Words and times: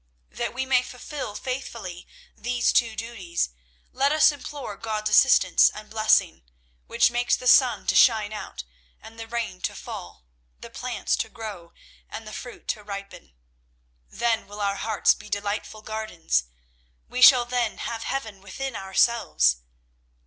That 0.31 0.55
we 0.55 0.65
may 0.65 0.81
fulfil 0.81 1.35
faithfully 1.35 2.07
these 2.35 2.73
two 2.73 2.95
duties, 2.95 3.49
let 3.91 4.11
us 4.11 4.31
implore 4.31 4.75
God's 4.75 5.11
assistance 5.11 5.69
and 5.69 5.91
blessing, 5.91 6.41
which 6.87 7.11
makes 7.11 7.35
the 7.35 7.45
sun 7.45 7.85
to 7.85 7.95
shine 7.95 8.33
out 8.33 8.63
and 8.99 9.19
the 9.19 9.27
rain 9.27 9.61
to 9.61 9.75
fall, 9.75 10.25
the 10.59 10.71
plants 10.71 11.15
to 11.17 11.29
grow, 11.29 11.71
and 12.09 12.27
the 12.27 12.33
fruit 12.33 12.67
to 12.69 12.83
ripen. 12.83 13.35
Then 14.09 14.47
will 14.47 14.59
our 14.59 14.77
hearts 14.77 15.13
be 15.13 15.29
delightful 15.29 15.83
gardens. 15.83 16.45
We 17.07 17.21
shall 17.21 17.45
then 17.45 17.77
have 17.77 18.01
heaven 18.01 18.41
within 18.41 18.75
ourselves." 18.75 19.57